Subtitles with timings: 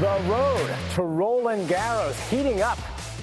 [0.00, 2.78] The road to Roland Garros heating up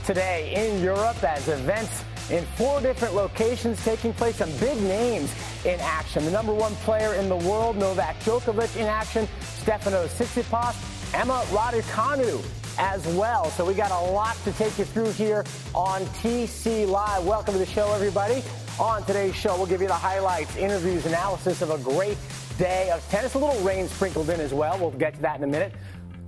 [0.08, 4.38] today in Europe as events in four different locations taking place.
[4.38, 5.32] Some big names
[5.66, 6.26] in action.
[6.26, 9.28] The number one player in the world, Novak Djokovic, in action.
[9.42, 12.44] Stefano Tsitsipas, Emma Raducanu
[12.80, 13.52] as well.
[13.52, 15.44] So we got a lot to take you through here
[15.76, 17.24] on TC Live.
[17.24, 18.42] Welcome to the show, everybody.
[18.80, 22.18] On today's show, we'll give you the highlights, interviews, analysis of a great
[22.58, 23.36] day of tennis.
[23.36, 24.78] A little rain sprinkled in as well.
[24.80, 25.74] We'll get to that in a minute.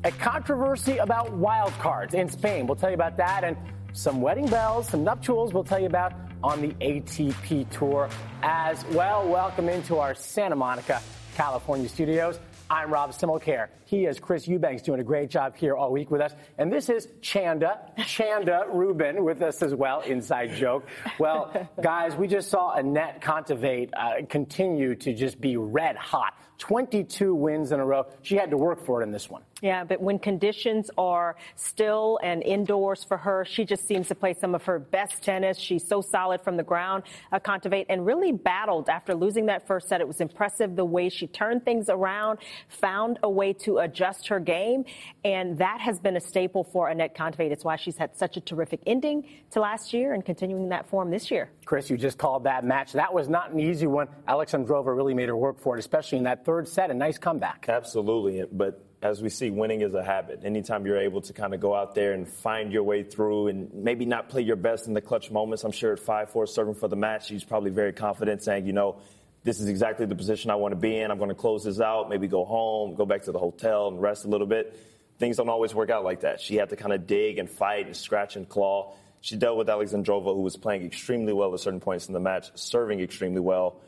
[0.05, 2.67] A controversy about wild cards in Spain.
[2.67, 3.57] We'll tell you about that and
[3.93, 8.07] some wedding bells, some nuptials we'll tell you about on the ATP Tour
[8.43, 9.27] as well.
[9.27, 11.01] Welcome into our Santa Monica,
[11.33, 12.39] California studios.
[12.69, 13.69] I'm Rob Simmelkjaer.
[13.85, 16.35] He is Chris Eubanks doing a great job here all week with us.
[16.59, 20.87] And this is Chanda, Chanda Rubin with us as well, inside joke.
[21.17, 26.33] Well, guys, we just saw Anett Kontaveit uh, continue to just be red hot.
[26.57, 28.05] 22 wins in a row.
[28.21, 29.43] She had to work for it in this one.
[29.61, 34.33] Yeah, but when conditions are still and indoors for her, she just seems to play
[34.33, 35.57] some of her best tennis.
[35.57, 39.87] She's so solid from the ground, uh, Kontaveit, and really battled after losing that first
[39.87, 40.01] set.
[40.01, 44.41] It was impressive the way she turned things around, found a way to adjust her
[44.41, 44.83] game,
[45.23, 47.51] and that has been a staple for Anett Kontaveit.
[47.51, 51.09] It's why she's had such a terrific ending to last year and continuing that form
[51.09, 51.49] this year.
[51.63, 52.91] Chris, you just called that match.
[52.91, 54.09] That was not an easy one.
[54.27, 56.91] Alexandrova really made her work for it, especially in that third set.
[56.91, 57.67] A nice comeback.
[57.69, 60.41] Absolutely, but as we see, winning is a habit.
[60.43, 63.73] Anytime you're able to kind of go out there and find your way through and
[63.73, 66.75] maybe not play your best in the clutch moments, I'm sure at 5 4 serving
[66.75, 68.97] for the match, she's probably very confident saying, you know,
[69.43, 71.11] this is exactly the position I want to be in.
[71.11, 74.01] I'm going to close this out, maybe go home, go back to the hotel and
[74.01, 74.75] rest a little bit.
[75.19, 76.41] Things don't always work out like that.
[76.41, 78.95] She had to kind of dig and fight and scratch and claw.
[79.21, 82.49] She dealt with Alexandrova, who was playing extremely well at certain points in the match,
[82.55, 83.81] serving extremely well.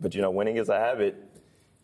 [0.00, 1.22] But, you know, winning is a habit.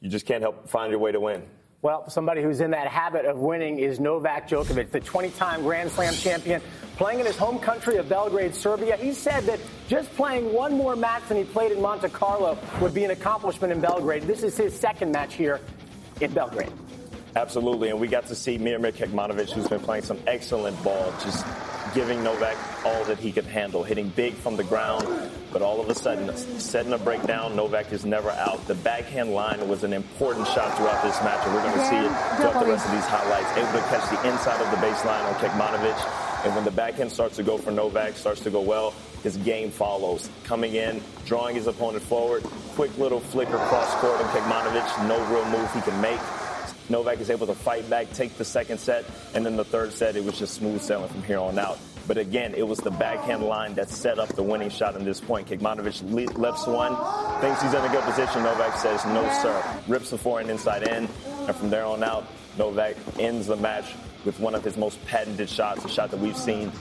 [0.00, 1.42] You just can't help find your way to win.
[1.82, 6.12] Well, somebody who's in that habit of winning is Novak Djokovic, the 20-time Grand Slam
[6.12, 6.60] champion,
[6.96, 8.98] playing in his home country of Belgrade, Serbia.
[8.98, 9.58] He said that
[9.88, 13.72] just playing one more match than he played in Monte Carlo would be an accomplishment
[13.72, 14.24] in Belgrade.
[14.24, 15.58] This is his second match here
[16.20, 16.70] in Belgrade.
[17.34, 21.46] Absolutely, and we got to see Miomir Kecmanovic, who's been playing some excellent ball, just
[21.94, 25.06] giving Novak all that he could handle, hitting big from the ground.
[25.52, 28.66] But all of a sudden, setting a breakdown, Novak is never out.
[28.66, 31.96] The backhand line was an important shot throughout this match, and we're going to see
[31.96, 33.50] it throughout the rest of these highlights.
[33.56, 36.44] Able to catch the inside of the baseline on Kecmanovic.
[36.44, 39.70] And when the backhand starts to go for Novak, starts to go well, his game
[39.70, 40.30] follows.
[40.44, 42.42] Coming in, drawing his opponent forward,
[42.74, 46.20] quick little flicker cross court on Kecmanovic, no real move he can make.
[46.90, 50.16] Novak is able to fight back, take the second set, and then the third set,
[50.16, 51.78] it was just smooth sailing from here on out.
[52.08, 55.20] But again, it was the backhand line that set up the winning shot in this
[55.20, 55.46] point.
[55.48, 56.02] Kecmanovic
[56.36, 56.96] lifts one,
[57.40, 58.42] thinks he's in a good position.
[58.42, 59.80] Novak says, no, sir.
[59.86, 61.08] Rips the forehand inside in.
[61.46, 62.26] And from there on out,
[62.58, 66.36] Novak ends the match with one of his most patented shots, a shot that we've
[66.36, 66.72] seen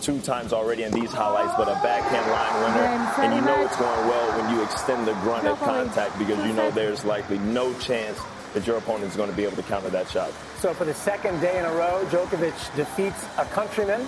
[0.00, 3.22] two times already in these highlights, but a backhand line winner.
[3.22, 6.52] And you know it's going well when you extend the grunt at contact because you
[6.52, 8.18] know there's likely no chance
[8.54, 10.30] that your opponent is going to be able to counter that shot.
[10.58, 14.06] So for the second day in a row, Djokovic defeats a countryman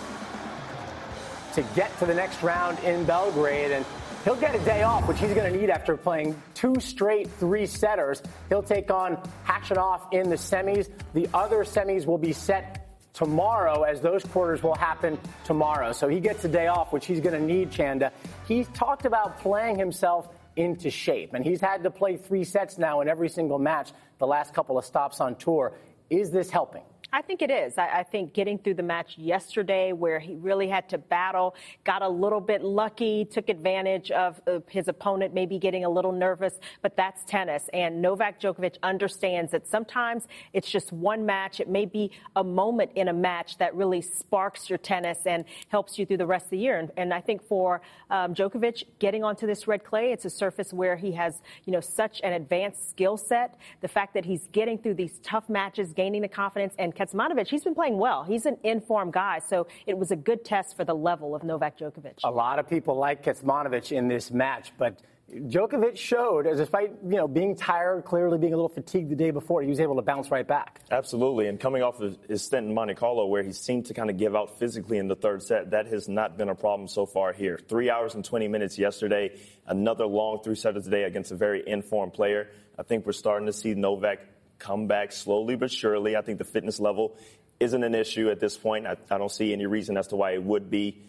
[1.55, 3.71] to get to the next round in Belgrade.
[3.71, 3.87] And
[4.25, 7.67] he'll get a day off, which he's going to need after playing two straight three
[7.67, 8.23] setters.
[8.49, 9.17] He'll take on
[9.47, 10.91] Khachanov in the semis.
[11.15, 12.81] The other semis will be set
[13.13, 15.93] tomorrow as those quarters will happen tomorrow.
[15.93, 18.13] So he gets a day off, which he's going to need, Chanda.
[18.49, 23.01] He's talked about playing himself into shape, and he's had to play three sets now
[23.01, 25.73] in every single match the last couple of stops on tour.
[26.11, 26.85] Is this helping?
[27.15, 27.79] I think it is.
[27.79, 32.03] I, I, think getting through the match yesterday, where he really had to battle, got
[32.03, 36.59] a little bit lucky, took advantage of, of his opponent maybe getting a little nervous,
[36.83, 37.71] but that's tennis.
[37.73, 41.61] And Novak Djokovic understands that sometimes it's just one match.
[41.61, 46.01] It may be a moment in a match that really sparks your tennis and helps
[46.01, 46.81] you through the rest of the year.
[46.81, 50.73] And, and I think for um, Djokovic, getting onto this red clay, it's a surface
[50.73, 53.57] where he has, you know, such an advanced skill set.
[53.83, 57.65] The fact that he's getting through these tough matches, gaining the confidence, and Kecmanovic, he's
[57.65, 58.25] been playing well.
[58.25, 61.79] He's an informed guy, so it was a good test for the level of Novak
[61.79, 62.19] Djokovic.
[62.25, 67.27] A lot of people like Kecmanovic in this match, but Djokovic showed, despite you know
[67.27, 70.31] being tired, clearly being a little fatigued the day before, he was able to bounce
[70.31, 70.81] right back.
[70.91, 74.11] Absolutely, and coming off of his stint in Monte Carlo, where he seemed to kind
[74.11, 77.07] of give out physically in the third set, that has not been a problem so
[77.07, 77.59] far here.
[77.69, 82.13] Three hours and 20 minutes yesterday, another long three setters today against a very informed
[82.13, 82.51] player.
[82.79, 84.21] I think we're starting to see Novak
[84.59, 86.17] come back slowly but surely.
[86.17, 87.17] I think the fitness level
[87.61, 88.87] isn't an issue at this point.
[88.87, 91.03] I, I don't see any reason as to why it would be.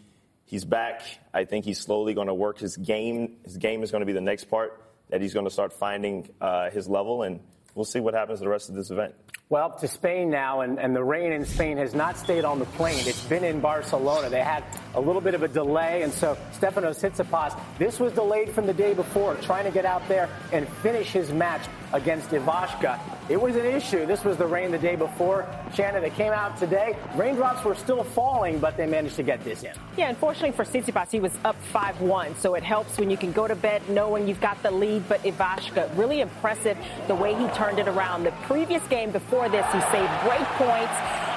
[0.45, 1.01] He's back.
[1.33, 3.37] I think he's slowly going to work his game.
[3.43, 6.29] His game is going to be the next part that he's going to start finding
[6.39, 7.39] uh, his level, and
[7.73, 9.15] we'll see what happens to the rest of this event.
[9.47, 12.65] Well, to Spain now, and, and the rain in Spain has not stayed on the
[12.65, 13.07] plane.
[13.07, 14.27] It's been in Barcelona.
[14.27, 14.63] They had
[14.95, 18.73] a little bit of a delay, and so Stefanos Tsitsipas, this was delayed from the
[18.73, 21.61] day before, trying to get out there and finish his match
[21.93, 22.99] against Ivashka.
[23.29, 24.07] It was an issue.
[24.07, 25.47] This was the rain the day before.
[25.75, 26.97] Shannon, it came out today.
[27.15, 29.73] Raindrops were still falling, but they managed to get this in.
[29.95, 33.47] Yeah, unfortunately for Tsitsipas, he was up 5-1, so it helps when you can go
[33.47, 35.07] to bed knowing you've got the lead.
[35.07, 36.77] But Ivashka, really impressive
[37.07, 38.23] the way he turned it around.
[38.23, 40.93] The previous game before this, he saved great points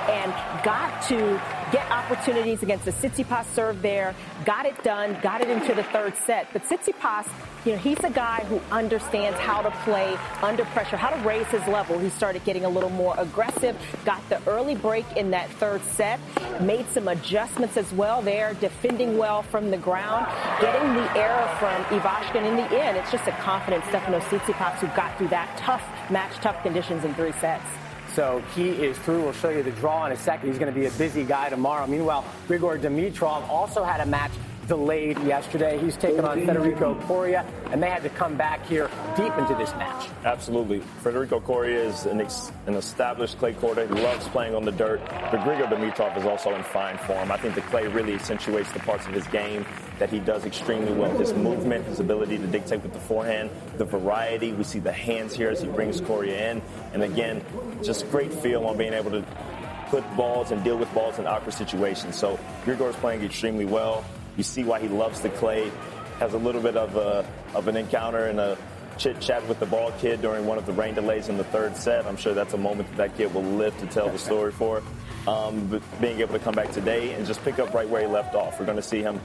[0.09, 0.33] and
[0.65, 1.41] got to
[1.71, 4.15] get opportunities against the Tsitsipas serve there,
[4.47, 6.49] got it done, got it into the third set.
[6.53, 7.27] But Tsitsipas,
[7.67, 11.47] you know, he's a guy who understands how to play under pressure, how to raise
[11.49, 11.99] his level.
[11.99, 16.19] He started getting a little more aggressive, got the early break in that third set,
[16.63, 20.27] made some adjustments as well there, defending well from the ground,
[20.61, 22.37] getting the error from Ivashka.
[22.37, 25.83] And in the end, it's just a confident Stefanos Tsitsipas who got through that tough
[26.11, 27.67] match, tough conditions in three sets.
[28.19, 29.23] So he is through.
[29.23, 30.49] We'll show you the draw in a second.
[30.49, 31.87] He's going to be a busy guy tomorrow.
[31.87, 34.33] Meanwhile, Grigor Dimitrov also had a match
[34.69, 35.79] delayed yesterday.
[35.79, 39.73] He's taken on Federico Coria, and they had to come back here deep into this
[39.75, 40.09] match.
[40.25, 40.81] Absolutely.
[41.03, 43.87] Federico Coria is an, ex- an established clay courter.
[43.87, 45.05] He loves playing on the dirt.
[45.07, 47.33] Grigor Dimitrov is also in fine form.
[47.33, 49.65] I think the clay really accentuates the parts of his game
[49.99, 51.17] that he does extremely well.
[51.19, 54.53] His movement, his ability to dictate with the forehand, the variety.
[54.53, 56.63] We see the hands here as he brings Coria in.
[56.93, 57.43] And again,
[57.83, 59.25] just great feel on being able to
[59.89, 62.17] put balls and deal with balls in awkward situations.
[62.17, 64.05] So Grigor is playing extremely well.
[64.39, 65.71] You see why he loves the clay.
[66.21, 68.57] Has a little bit of a of an encounter and a
[68.97, 71.77] chit chat with the ball kid during one of the rain delays in the third
[71.77, 72.07] set.
[72.07, 74.83] I'm sure that's a moment that that kid will live to tell the story for.
[75.27, 78.07] Um, but being able to come back today and just pick up right where he
[78.07, 78.59] left off.
[78.59, 79.21] We're going to see him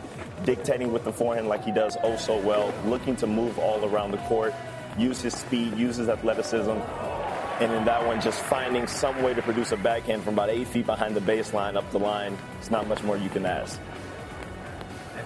[0.45, 4.12] dictating with the forehand like he does oh so well, looking to move all around
[4.12, 4.54] the court,
[4.98, 9.42] use his speed, use his athleticism, and in that one, just finding some way to
[9.42, 12.38] produce a backhand from about eight feet behind the baseline up the line.
[12.60, 13.80] It's not much more you can ask.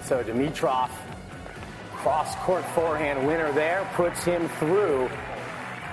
[0.02, 0.90] So Dimitrov,
[1.92, 5.10] cross court forehand winner there, puts him through.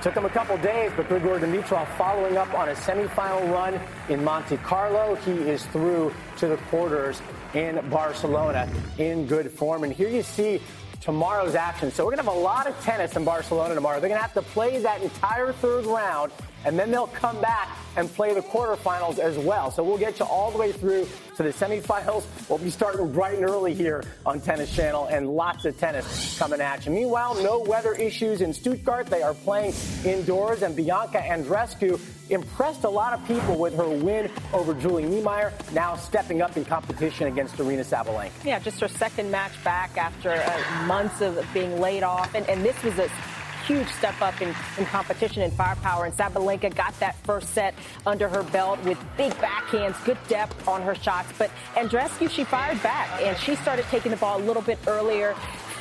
[0.02, 4.24] Took him a couple days, but Grigor Dimitrov following up on a semifinal run in
[4.24, 5.16] Monte Carlo.
[5.16, 7.22] He is through to the quarters
[7.56, 8.70] in Barcelona
[9.00, 9.84] in good form.
[9.84, 10.62] And here you see
[11.06, 11.92] tomorrow's action.
[11.92, 14.00] So we're going to have a lot of tennis in Barcelona tomorrow.
[14.00, 16.32] They're going to have to play that entire third round,
[16.66, 19.70] and then they'll come back and play the quarterfinals as well.
[19.70, 21.08] So we'll get you all the way through
[21.38, 22.26] to the semifinals.
[22.50, 26.60] We'll be starting bright and early here on Tennis Channel, and lots of tennis coming
[26.60, 26.92] at you.
[26.92, 29.06] Meanwhile, no weather issues in Stuttgart.
[29.06, 32.00] They are playing indoors, and Bianca Andreescu
[32.30, 36.66] impressed a lot of people with her win over Julie Niemeier, now stepping up in
[36.66, 38.32] competition against Aryna Sabalenka.
[38.44, 42.34] Yeah, just her second match back after uh, months of being laid off.
[42.36, 43.10] And, and this was a
[43.66, 46.06] huge step up in, in competition and firepower.
[46.06, 47.74] And Sabalenka got that first set
[48.06, 51.32] under her belt with big backhands, good depth on her shots.
[51.38, 55.36] But Andreescu, she fired back and she started taking the ball a little bit earlier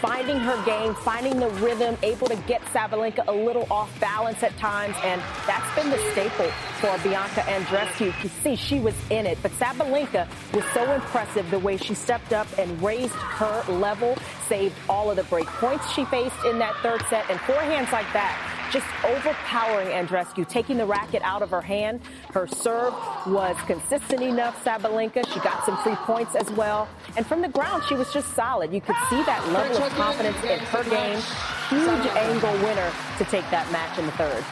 [0.05, 4.55] finding her game, finding the rhythm, able to get Sabalenka a little off balance at
[4.59, 8.13] times, and that's been the staple for Bianca Andreescu.
[8.23, 12.35] You see, she was in it, but Sabalenka was so impressive the way she stepped
[12.35, 14.15] up and raised her level,
[14.47, 18.13] saved all of the break points she faced in that third set, and forehands like
[18.13, 22.01] that just overpowering Andreescu, taking the racket out of her hand.
[22.33, 22.95] Her serve
[23.27, 25.27] was consistent enough, Sabalenka.
[25.33, 26.89] She got some free points as well.
[27.17, 28.73] And from the ground, she was just solid.
[28.73, 31.21] You could see that level of confidence in her game.
[31.69, 34.45] Huge angle winner to take that match in the third.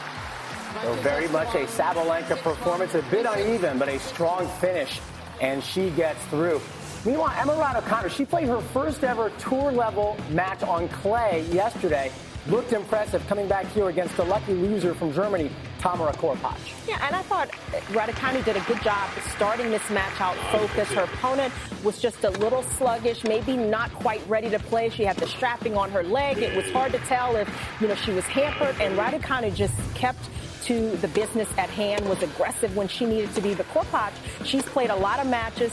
[0.83, 5.01] So very much a Sabalenka performance, a bit uneven, but a strong finish,
[5.41, 6.61] and she gets through.
[7.05, 12.13] Meanwhile, Emma Raducanu, she played her first ever tour level match on clay yesterday
[12.49, 16.73] looked impressive coming back here against the lucky loser from Germany, Tamara Korpatsch.
[16.89, 17.51] Yeah, and I thought
[17.91, 20.93] Raducanu did a good job starting this match out oh, focused.
[20.93, 21.53] Her opponent
[21.85, 24.89] was just a little sluggish, maybe not quite ready to play.
[24.89, 26.39] She had the strapping on her leg.
[26.39, 27.49] It was hard to tell if,
[27.81, 30.29] you know, she was hampered, and Raducanu just kept
[30.65, 33.55] to the business at hand, was aggressive when she needed to be.
[33.55, 34.13] The Korpatsch,
[34.45, 35.73] she's played a lot of matches,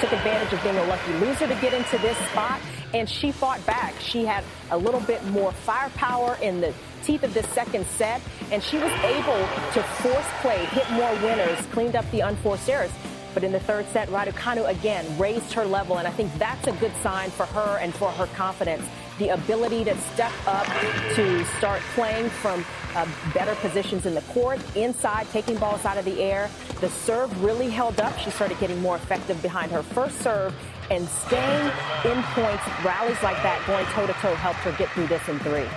[0.00, 2.60] took advantage of being a lucky loser to get into this spot,
[2.94, 3.94] and she fought back.
[4.00, 6.72] She had a little bit more firepower in the
[7.02, 11.58] teeth of this second set, and she was able to force play, hit more winners,
[11.66, 12.92] cleaned up the unforced errors.
[13.34, 16.72] But in the third set, Raducanu again raised her level, and I think that's a
[16.72, 18.86] good sign for her and for her confidence.
[19.18, 20.66] The ability to step up,
[21.14, 22.64] to start playing from
[22.96, 26.50] uh, better positions in the court, inside, taking balls out of the air.
[26.80, 28.18] The serve really held up.
[28.18, 30.52] She started getting more effective behind her first serve,
[30.90, 31.66] and staying
[32.04, 35.38] in points, rallies like that, going toe to toe, helped her get through this in
[35.40, 35.68] three.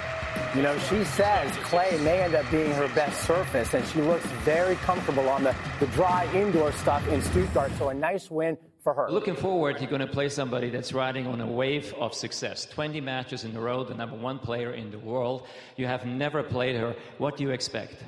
[0.55, 4.25] You know, she says clay may end up being her best surface, and she looks
[4.43, 7.71] very comfortable on the, the dry indoor stuff in Stuttgart.
[7.77, 9.11] So a nice win for her.
[9.11, 12.65] Looking forward, you're going to play somebody that's riding on a wave of success.
[12.65, 15.45] 20 matches in a row, the number one player in the world.
[15.75, 16.95] You have never played her.
[17.17, 18.05] What do you expect?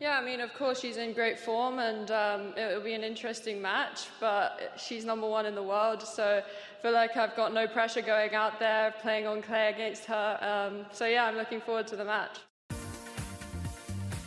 [0.00, 3.02] Yeah, I mean, of course, she's in great form and um, it will be an
[3.02, 7.54] interesting match, but she's number one in the world, so I feel like I've got
[7.54, 10.38] no pressure going out there playing on clay against her.
[10.42, 12.36] Um, so, yeah, I'm looking forward to the match.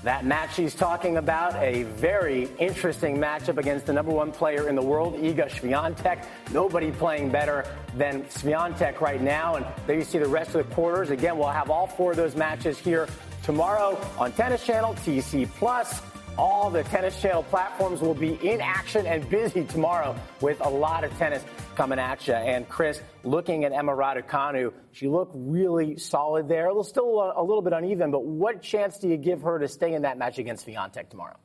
[0.08, 4.76] That match she's talking about, a very interesting matchup against the number one player in
[4.76, 6.24] the world, Iga Swiatek.
[6.54, 9.56] Nobody playing better than Swiatek right now.
[9.56, 11.10] And there you see the rest of the quarters.
[11.10, 13.10] Again, we'll have all four of those matches here
[13.44, 16.02] tomorrow on Tennis Channel, TC Plus.
[16.38, 21.04] All the Tennis Channel platforms will be in action and busy tomorrow with a lot
[21.04, 21.44] of tennis
[21.76, 22.36] coming at you.
[22.36, 26.70] And Chris, looking at Emma Raducanu, she looked really solid there.
[26.84, 30.04] Still a, little bit uneven, but what chance do you give her to stay in
[30.04, 31.38] that match against Swiatek tomorrow?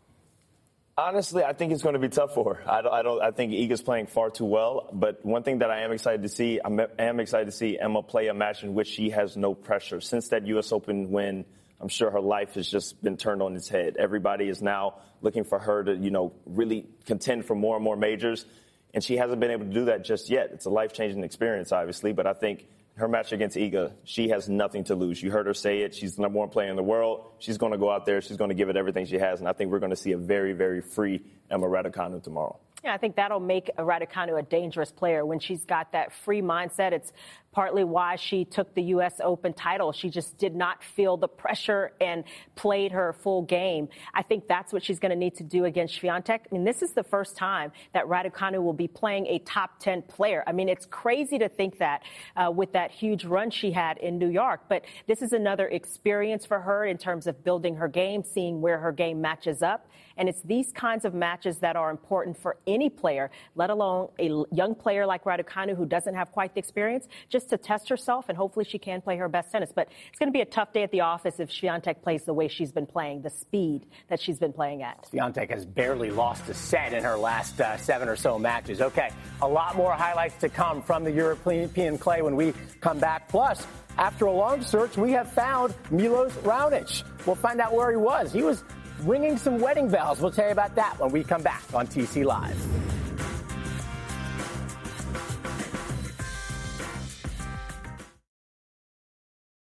[0.99, 2.71] Honestly, I think it's going to be tough for her.
[2.71, 2.93] I don't.
[2.93, 4.91] I, don't, I think Iga's playing far too well.
[4.93, 6.69] But one thing that I am excited to see, I
[6.99, 10.03] am excited to see Emma play a match in which she has no pressure.
[10.03, 10.71] Since that U.S.
[10.71, 11.47] Open win
[11.83, 13.97] I'm sure her life has just been turned on its head.
[13.99, 17.97] Everybody is now looking for her to, you know, really contend for more and more
[17.97, 18.47] majors.
[18.95, 20.51] And she hasn't been able to do that just yet.
[20.53, 24.49] It's a life changing experience, obviously, but I think her match against Iga, she has
[24.49, 25.21] nothing to lose.
[25.21, 25.95] You heard her say it.
[25.95, 27.27] She's the number one player in the world.
[27.39, 28.21] She's going to go out there.
[28.21, 29.41] She's going to give it everything she has.
[29.41, 32.59] And I think we're going to see a very, very free Emma Raducanu tomorrow.
[32.85, 36.93] Yeah, I think that'll make Raducanu a dangerous player when she's got that free mindset.
[36.93, 37.13] It's
[37.53, 39.21] partly why she took the U.S.
[39.23, 39.93] Open title.
[39.93, 42.25] She just did not feel the pressure and
[42.57, 43.89] played her full game.
[44.15, 46.31] I think that's what she's going to need to do against Swiatek.
[46.31, 50.03] I mean, this is the first time that Raducanu will be playing a top 10
[50.03, 50.43] player.
[50.47, 52.03] I mean, it's crazy to think that
[52.37, 56.47] uh, with that huge run she had in New York, but this is another experience
[56.47, 59.89] for her in terms of building her game, seeing where her game matches up.
[60.17, 64.45] And it's these kinds of matches that are important for any player, let alone a
[64.55, 68.37] young player like Raducanu who doesn't have quite the experience, just to test herself and
[68.37, 69.73] hopefully she can play her best tennis.
[69.75, 72.35] But it's going to be a tough day at the office if Swiatek plays the
[72.35, 75.09] way she's been playing, the speed that she's been playing at.
[75.11, 78.81] Swiatek has barely lost a set in her last uh, seven or so matches.
[78.81, 83.29] Okay, a lot more highlights to come from the European clay when we come back.
[83.29, 83.67] Plus,
[83.99, 87.05] after a long search, we have found Milos Raonic.
[87.27, 88.33] We'll find out where he was.
[88.33, 88.65] He was
[89.01, 90.21] ringing some wedding bells.
[90.21, 93.02] We'll tell you about that when we come back on TC Live.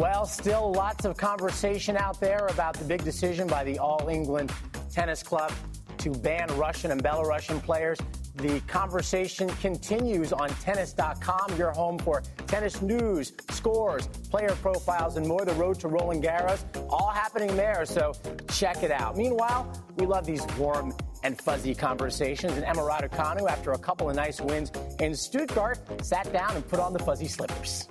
[0.00, 4.50] Well, still lots of conversation out there about the big decision by the All England
[4.90, 5.52] Tennis Club
[5.98, 7.98] to ban Russian and Belarusian players.
[8.36, 15.44] The conversation continues on tennis.com, your home for tennis news, scores, player profiles, and more.
[15.44, 18.14] The road to Roland Garros, all happening there, so
[18.48, 19.18] check it out.
[19.18, 22.54] Meanwhile, we love these warm and fuzzy conversations.
[22.54, 26.80] And Emma Raducanu, after a couple of nice wins in Stuttgart, sat down and put
[26.80, 27.86] on the fuzzy slippers.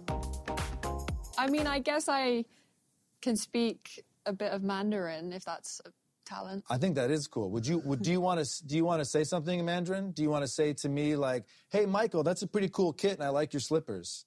[1.39, 2.45] I mean, I guess I
[3.21, 5.91] can speak a bit of Mandarin if that's a
[6.25, 6.65] talent.
[6.71, 7.51] I think that is cool.
[7.51, 10.13] Would you would do you want to do you want to say something in Mandarin?
[10.13, 13.13] Do you want to say to me like, "Hey Michael, that's a pretty cool kit
[13.13, 14.25] and I like your slippers."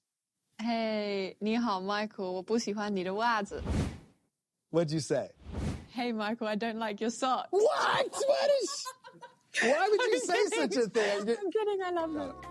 [0.59, 3.61] Hey, 你好 Michael, 我不喜欢你的袜子.
[4.71, 5.31] What'd you say?
[5.95, 7.49] Hey Michael, I don't like your socks.
[7.51, 8.11] What?
[8.11, 8.85] What is
[9.61, 11.29] Why would you say such a thing?
[11.29, 12.50] I'm kidding, I love them.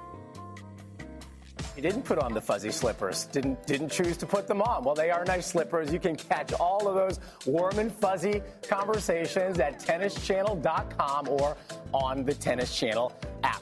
[1.75, 3.25] He didn't put on the fuzzy slippers.
[3.25, 4.83] Didn't didn't choose to put them on.
[4.83, 5.91] Well, they are nice slippers.
[5.93, 11.55] You can catch all of those warm and fuzzy conversations at tennischannel.com or
[11.93, 13.13] on the Tennis Channel
[13.43, 13.61] app.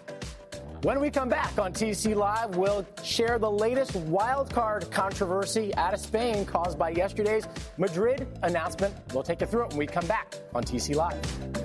[0.81, 5.99] When we come back on TC Live, we'll share the latest wildcard controversy out of
[5.99, 7.45] Spain caused by yesterday's
[7.77, 8.95] Madrid announcement.
[9.13, 11.58] We'll take you through it when we come back on TC Live.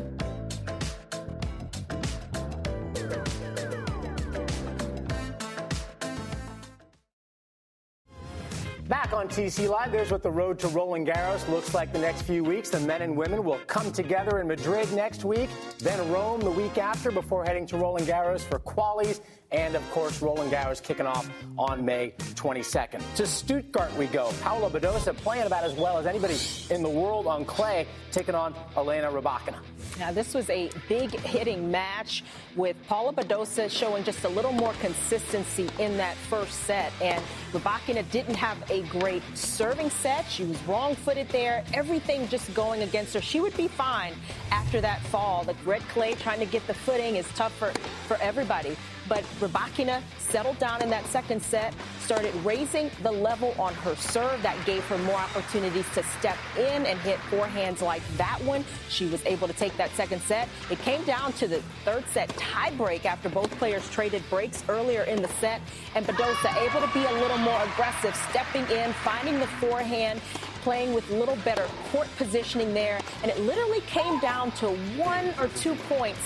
[9.25, 12.45] On TC Live, there's what the road to Roland Garros looks like the next few
[12.45, 12.69] weeks.
[12.69, 16.77] The men and women will come together in Madrid next week, then Rome the week
[16.77, 21.31] after before heading to Roland Garros for qualies and of course Roland Garros kicking off
[21.57, 23.01] on May 22nd.
[23.15, 24.31] To Stuttgart we go.
[24.43, 26.37] Paula Badosa playing about as well as anybody
[26.69, 29.61] in the world on clay, taking on Elena Rybakina.
[29.99, 32.25] Now, this was a big hitting match
[32.57, 36.93] with Paula Badosa showing just a little more consistency in that first set.
[37.01, 37.23] And
[37.53, 40.29] Rybakina didn't have a great serving set.
[40.29, 41.65] She was wrong footed there.
[41.73, 43.21] Everything just going against her.
[43.21, 44.15] She would be fine
[44.51, 45.45] after that fall.
[45.45, 47.71] The red clay trying to get the footing is tough for,
[48.09, 48.77] for everybody.
[49.09, 54.43] But Rybakina settled down in that second set, started raising the level on her serve.
[54.43, 58.65] That gave her more opportunities to step in and hit forehands like that one.
[58.89, 60.49] She was able to take that second set.
[60.71, 65.23] It came down to the third set tiebreak after both players traded breaks earlier in
[65.23, 65.61] the set.
[65.95, 70.21] And Badosa able to be a little more aggressive, stepping in, finding the forehand,
[70.63, 72.99] playing with a little better court positioning there.
[73.23, 76.21] And it literally came down to one or two points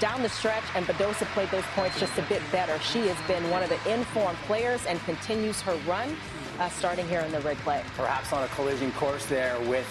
[0.00, 2.78] down the stretch, and Badosa played those points just a bit better.
[2.80, 6.14] She has been one of the informed players and continues her run
[6.58, 7.82] uh, starting here in the red clay.
[7.96, 9.86] Perhaps on a collision course there with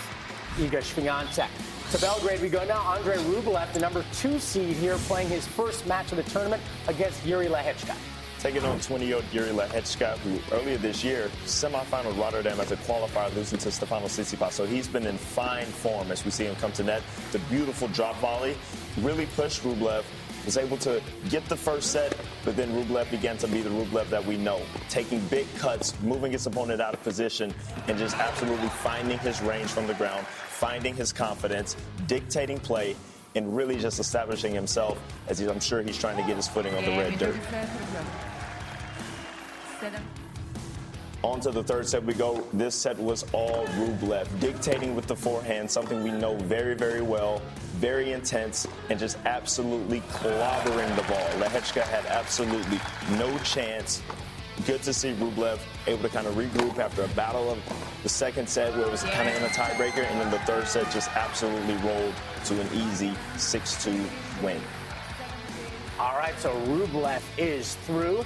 [0.57, 1.49] Iga Swiatek.
[1.91, 2.81] To Belgrade we go now.
[2.81, 7.25] Andre Rublev, the number two seed here, playing his first match of the tournament against
[7.25, 7.95] Yuri Lehecka
[8.39, 13.59] taking on 20-year-old Yuri Lehecka, who earlier this year, semifinal Rotterdam as a qualifier, losing
[13.59, 14.51] to Stefano Tsitsipas.
[14.51, 17.03] So he's been in fine form as we see him come to net.
[17.31, 18.55] The beautiful drop volley
[19.01, 20.03] really pushed Rublev.
[20.45, 22.15] Was able to get the first set,
[22.45, 26.31] but then Rublev began to be the Rublev that we know, taking big cuts, moving
[26.31, 27.53] his opponent out of position,
[27.87, 30.25] and just absolutely finding his range from the ground,
[30.59, 32.93] finding his confidence, dictating play,
[33.35, 34.99] and really just establishing himself
[35.29, 37.37] as I'm sure he's trying to get his footing on the red dirt.
[41.23, 42.45] On to the third set we go.
[42.51, 47.41] This set was all Rublev, dictating with the forehand, something we know very, very well,
[47.75, 51.27] very intense, and just absolutely clobbering the ball.
[51.39, 52.79] Lehecka had absolutely
[53.17, 54.01] no chance.
[54.65, 57.59] Good to see Rublev able to kind of regroup after a battle of
[58.03, 60.67] the second set where it was kind of in a tiebreaker, and then the third
[60.67, 62.13] set just absolutely rolled
[62.45, 64.61] to an easy 6-2 win.
[65.99, 68.23] All right, so Rublev is through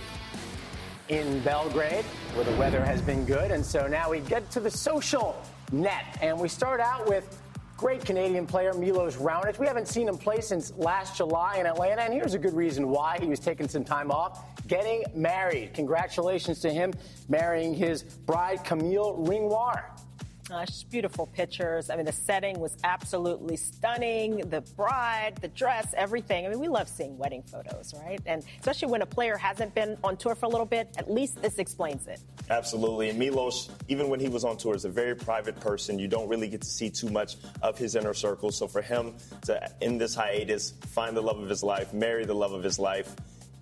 [1.09, 2.05] in Belgrade,
[2.35, 3.51] where the weather has been good.
[3.51, 5.35] And so now we get to the social
[5.71, 6.17] net.
[6.21, 7.41] And we start out with
[7.75, 9.59] great Canadian player Milos Raonic.
[9.59, 12.03] We haven't seen him play since last July in Atlanta.
[12.03, 15.73] And here's a good reason why he was taking some time off getting married.
[15.73, 16.93] Congratulations to him
[17.29, 19.89] marrying his bride, Camille Ringoir.
[20.51, 21.89] Uh, just beautiful pictures.
[21.89, 24.37] I mean, the setting was absolutely stunning.
[24.49, 26.45] The bride, the dress, everything.
[26.45, 28.19] I mean, we love seeing wedding photos, right?
[28.25, 31.41] And especially when a player hasn't been on tour for a little bit, at least
[31.41, 32.19] this explains it.
[32.49, 33.09] Absolutely.
[33.09, 35.97] And Milos, even when he was on tour, is a very private person.
[35.97, 38.51] You don't really get to see too much of his inner circle.
[38.51, 42.35] So for him to, in this hiatus, find the love of his life, marry the
[42.35, 43.15] love of his life,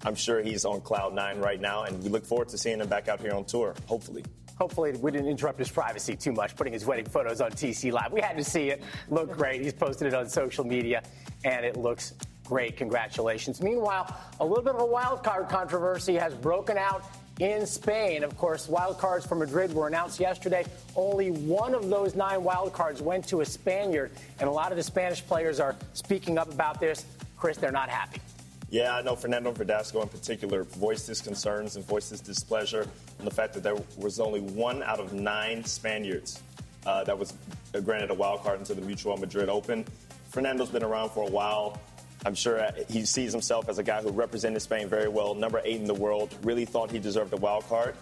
[0.06, 1.84] I'm sure he's on cloud nine right now.
[1.84, 4.24] And we look forward to seeing him back out here on tour, hopefully.
[4.58, 8.12] Hopefully, we didn't interrupt his privacy too much, putting his wedding photos on TC Live.
[8.12, 8.84] We had to see it.
[9.10, 9.62] Looked great.
[9.62, 11.02] He's posted it on social media,
[11.44, 12.14] and it looks
[12.46, 12.78] great.
[12.78, 13.62] Congratulations.
[13.62, 17.04] Meanwhile, a little bit of a wild card controversy has broken out
[17.40, 18.24] in Spain.
[18.24, 20.66] Of course, wild cards for Madrid were announced yesterday.
[20.96, 24.78] Only one of those nine wild cards went to a Spaniard, and a lot of
[24.78, 27.06] the Spanish players are speaking up about this.
[27.38, 28.22] Chris, they're not happy.
[28.72, 32.88] Yeah, I know Fernando Verdasco in particular voiced his concerns and voiced his displeasure
[33.20, 36.42] on the fact that there was only one out of nine Spaniards
[36.86, 37.34] uh, that was
[37.84, 39.84] granted a wild card into the Mutua Madrid Open.
[40.30, 41.82] Fernando's been around for a while.
[42.26, 45.82] I'm sure he sees himself as a guy who represented Spain very well, number eight
[45.82, 47.96] in the world, really thought he deserved a wild card.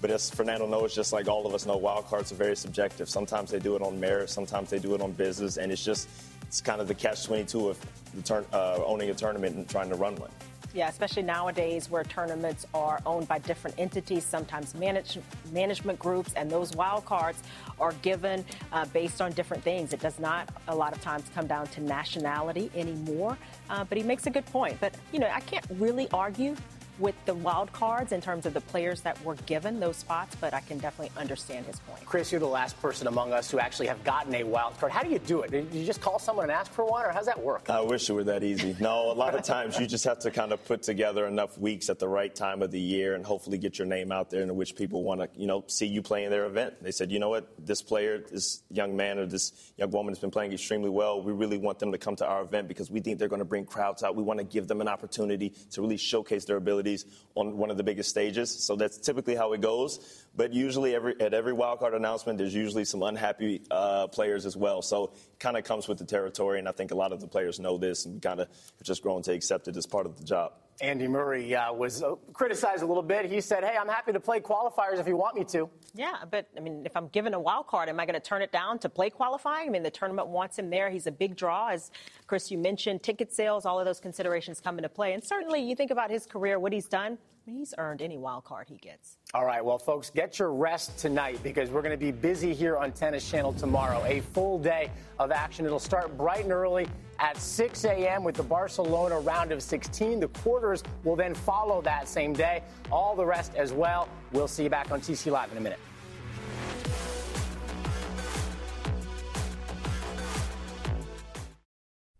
[0.00, 3.08] But as Fernando knows, just like all of us know, wild cards are very subjective.
[3.08, 6.08] Sometimes they do it on merit, sometimes they do it on business, and it's just
[6.46, 7.78] it's kind of the catch-22 of
[8.14, 10.30] the turn, uh, owning a tournament and trying to run one.
[10.74, 15.18] Yeah, especially nowadays where tournaments are owned by different entities, sometimes manage,
[15.50, 17.42] management groups, and those wild cards
[17.80, 19.94] are given uh, based on different things.
[19.94, 23.38] It does not a lot of times come down to nationality anymore.
[23.70, 24.76] Uh, but he makes a good point.
[24.78, 26.54] But, you know, I can't really argue
[26.98, 30.54] with the wild cards in terms of the players that were given those spots, but
[30.54, 32.04] I can definitely understand his point.
[32.04, 34.92] Chris, you're the last person among us who actually have gotten a wild card.
[34.92, 35.50] How do you do it?
[35.50, 37.68] Do you just call someone and ask for one, or how's that work?
[37.68, 38.76] I wish it were that easy.
[38.80, 41.90] No, a lot of times you just have to kind of put together enough weeks
[41.90, 44.54] at the right time of the year and hopefully get your name out there in
[44.56, 46.82] which people want to, you know, see you play in their event.
[46.82, 50.18] They said, you know what, this player, this young man or this young woman has
[50.18, 51.22] been playing extremely well.
[51.22, 53.44] We really want them to come to our event because we think they're going to
[53.44, 54.16] bring crowds out.
[54.16, 57.76] We want to give them an opportunity to really showcase their abilities on one of
[57.76, 58.64] the biggest stages.
[58.64, 60.24] So that's typically how it goes.
[60.34, 64.82] But usually, every, at every wildcard announcement, there's usually some unhappy uh, players as well.
[64.82, 67.28] So it kind of comes with the territory, and I think a lot of the
[67.28, 68.48] players know this and kind of
[68.82, 70.52] just grown to accept it as part of the job.
[70.80, 73.26] Andy Murray uh, was uh, criticized a little bit.
[73.26, 76.48] He said, "Hey, I'm happy to play qualifiers if you want me to." Yeah, but
[76.56, 78.78] I mean, if I'm given a wild card, am I going to turn it down
[78.80, 79.68] to play qualifying?
[79.68, 80.90] I mean, the tournament wants him there.
[80.90, 81.90] He's a big draw, as
[82.26, 83.02] Chris you mentioned.
[83.02, 86.26] Ticket sales, all of those considerations come into play, and certainly you think about his
[86.26, 87.18] career, what he's done.
[87.46, 89.18] I mean, he's earned any wild card he gets.
[89.32, 92.76] All right, well, folks, get your rest tonight because we're going to be busy here
[92.76, 94.04] on Tennis Channel tomorrow.
[94.04, 95.64] A full day of action.
[95.64, 96.88] It'll start bright and early
[97.20, 98.24] at 6 a.m.
[98.24, 100.18] with the Barcelona round of 16.
[100.18, 102.64] The quarters will then follow that same day.
[102.90, 104.08] All the rest as well.
[104.32, 105.78] We'll see you back on TC Live in a minute.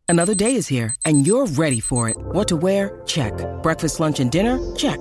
[0.08, 2.16] Another day is here, and you're ready for it.
[2.16, 3.02] What to wear?
[3.06, 3.32] Check.
[3.64, 4.56] Breakfast, lunch, and dinner?
[4.76, 5.00] Check.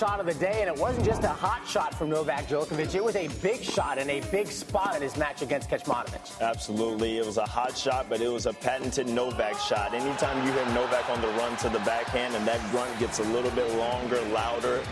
[0.00, 2.94] Hot shot of the day, and it wasn't just a hot shot from Novak Djokovic.
[2.94, 6.40] It was a big shot and a big spot in his match against Kecmanovic.
[6.40, 7.18] Absolutely.
[7.18, 9.92] It was a hot shot, but it was a patented Novak shot.
[9.92, 13.24] Anytime you hear Novak on the run to the backhand and that grunt gets a
[13.24, 14.82] little bit longer, louder,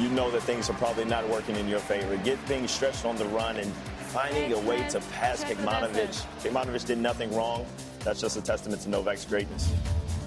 [0.00, 2.16] you know that things are probably not working in your favor.
[2.18, 3.70] Get things stretched on the run and
[4.08, 6.24] finding a way to pass Kecmanovic.
[6.42, 7.66] Kecmanovic did nothing wrong.
[8.04, 9.70] That's just a testament to Novak's greatness.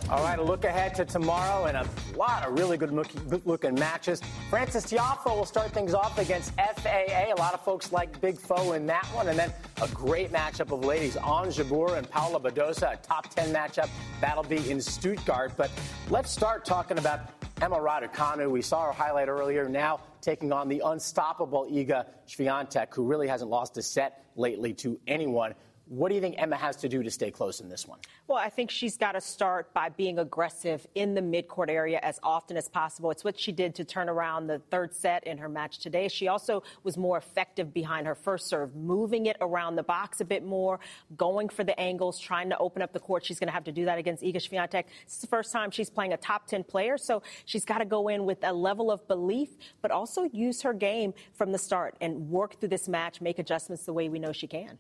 [0.10, 1.88] All right, a look ahead to tomorrow and a
[2.18, 2.92] lot of really good,
[3.30, 4.22] good looking matches.
[4.50, 7.32] Francis Tiafoe will start things off against FAA.
[7.34, 9.30] A lot of folks like Big Foe in that one.
[9.30, 11.16] And then a great matchup of ladies.
[11.16, 13.90] Ons Jabeur and Paula Badosa, a top 10 matchup.
[14.20, 15.54] That'll be in Stuttgart.
[15.56, 15.72] But
[16.10, 17.22] let's start talking about
[17.62, 18.52] Emma Raducanu.
[18.52, 19.70] We saw her highlight earlier.
[19.70, 25.00] Now taking on the unstoppable Iga Swiatek, who really hasn't lost a set lately to
[25.08, 25.54] anyone.
[25.94, 28.00] What do you think Emma has to do to stay close in this one?
[28.28, 32.20] Well, I think she's got to start by being aggressive in the midcourt area as
[32.24, 33.12] often as possible.
[33.12, 36.08] It's what she did to turn around the third set in her match today.
[36.08, 40.26] She also was more effective behind her first serve, moving it around the box a
[40.26, 40.80] bit more,
[41.16, 43.24] going for the angles, trying to open up the court.
[43.24, 44.86] She's going to have to do that against Iga Swiatek.
[45.06, 47.86] This is the first time she's playing a top 10 player, so she's got to
[47.86, 49.50] go in with a level of belief,
[49.84, 53.86] but also use her game from the start and work through this match, make adjustments
[53.86, 54.80] the way we know she can.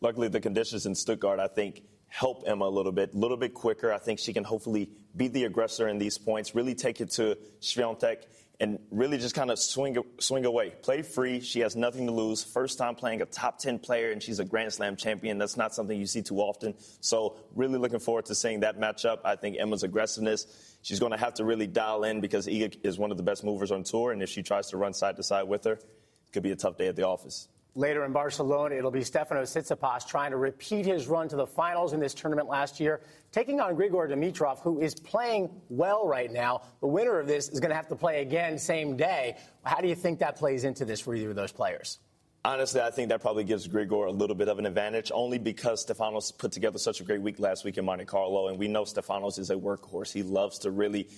[0.00, 3.54] Luckily, the conditions in Stuttgart, I think, help Emma a little bit, a little bit
[3.54, 3.92] quicker.
[3.92, 7.36] I think she can hopefully be the aggressor in these points, really take it to
[7.60, 8.24] Swiatek
[8.60, 10.70] and really just kind of swing swing away.
[10.82, 11.40] Play free.
[11.40, 12.42] She has nothing to lose.
[12.42, 15.38] First time playing a top 10 player, and she's a Grand Slam champion.
[15.38, 16.74] That's not something you see too often.
[17.00, 19.18] So, really looking forward to seeing that matchup.
[19.24, 22.98] I think Emma's aggressiveness, she's going to have to really dial in because Iga is
[22.98, 25.22] one of the best movers on tour, and if she tries to run side to
[25.22, 27.48] side with her, it could be a tough day at the office.
[27.74, 31.92] Later in Barcelona, it'll be Stefanos Tsitsipas trying to repeat his run to the finals
[31.92, 36.62] in this tournament last year, taking on Grigor Dimitrov, who is playing well right now.
[36.80, 39.36] The winner of this is going to have to play again same day.
[39.64, 41.98] How do you think that plays into this for either of those players?
[42.44, 45.84] Honestly, I think that probably gives Grigor a little bit of an advantage, only because
[45.84, 48.84] Stefanos put together such a great week last week in Monte Carlo, and we know
[48.84, 50.12] Stefanos is a workhorse.
[50.12, 51.08] He loves to really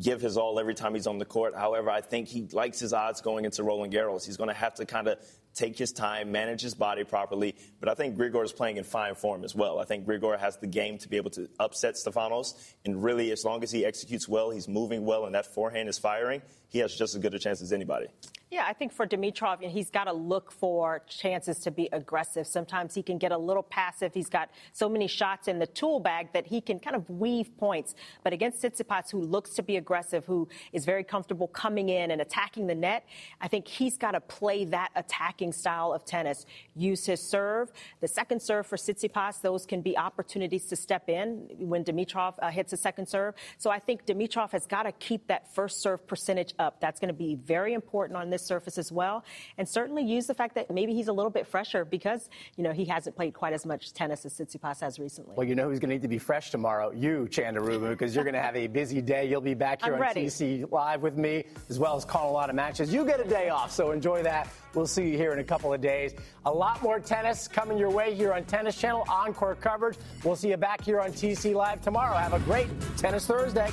[0.00, 1.54] give his all every time he's on the court.
[1.54, 4.24] However, I think he likes his odds going into Roland Garros.
[4.24, 5.18] He's going to have to kind of
[5.54, 7.56] take his time, manage his body properly.
[7.80, 9.78] But I think Grigor is playing in fine form as well.
[9.78, 12.54] I think Grigor has the game to be able to upset Stefanos.
[12.84, 15.98] And really, as long as he executes well, he's moving well, and that forehand is
[15.98, 18.06] firing, he has just as good a chance as anybody.
[18.52, 22.48] Yeah, I think for Dimitrov, he's got to look for chances to be aggressive.
[22.48, 24.12] Sometimes he can get a little passive.
[24.12, 27.56] He's got so many shots in the tool bag that he can kind of weave
[27.58, 27.94] points.
[28.24, 32.20] But against Tsitsipas, who looks to be aggressive, who is very comfortable coming in and
[32.20, 33.06] attacking the net,
[33.40, 36.44] I think he's got to play that attacking style of tennis.
[36.74, 37.70] Use his serve.
[38.00, 42.50] The second serve for Tsitsipas, those can be opportunities to step in when Dimitrov uh,
[42.50, 43.36] hits a second serve.
[43.58, 46.80] So I think Dimitrov has got to keep that first serve percentage up.
[46.80, 49.24] That's going to be very important on this his surface as well.
[49.58, 52.72] And certainly use the fact that maybe he's a little bit fresher because, you know,
[52.72, 55.34] he hasn't played quite as much tennis as Tsitsipas has recently.
[55.36, 56.90] Well, you know who's going to need to be fresh tomorrow?
[56.92, 59.28] You, Chanda Rubin, because you're going to have a busy day.
[59.28, 60.26] You'll be back here I'm on ready.
[60.26, 62.92] TC Live with me, as well as calling a lot of matches.
[62.92, 64.48] You get a day off, so enjoy that.
[64.74, 66.14] We'll see you here in a couple of days.
[66.46, 69.98] A lot more tennis coming your way here on Tennis Channel, Encore coverage.
[70.24, 72.16] We'll see you back here on TC Live tomorrow.
[72.16, 73.70] Have a great Tennis Thursday.